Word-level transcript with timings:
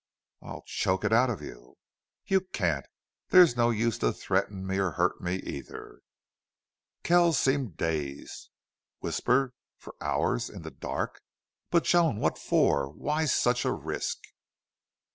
"I'll 0.41 0.63
choke 0.65 1.05
it 1.05 1.13
out 1.13 1.29
of 1.29 1.43
you." 1.43 1.75
"You 2.25 2.41
can't. 2.51 2.87
There's 3.29 3.55
no 3.55 3.69
use 3.69 3.99
to 3.99 4.11
threaten 4.11 4.65
me, 4.65 4.79
or 4.79 4.93
hurt 4.93 5.21
me, 5.21 5.35
either." 5.35 6.01
Kells 7.03 7.37
seemed 7.37 7.77
dazed. 7.77 8.49
"Whisper! 9.01 9.53
For 9.77 9.93
hours! 10.01 10.49
In 10.49 10.63
the 10.63 10.71
dark!... 10.71 11.21
But, 11.69 11.83
Joan, 11.83 12.17
what 12.17 12.39
for? 12.39 12.89
Why 12.89 13.25
such 13.25 13.63
a 13.63 13.71
risk?" 13.71 14.17